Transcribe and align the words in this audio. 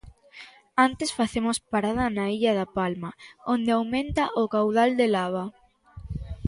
Antes 0.87 1.09
facemos 1.19 1.57
parada 1.73 2.05
na 2.17 2.25
illa 2.37 2.51
da 2.59 2.67
Palma, 2.77 3.09
onde 3.53 3.69
aumenta 3.71 4.23
o 4.41 4.43
caudal 4.55 4.91
de 4.99 5.07
lava. 5.15 5.45